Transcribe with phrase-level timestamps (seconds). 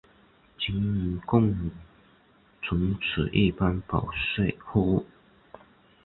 [0.57, 1.53] 仅供
[2.63, 5.05] 存储一般保税货物。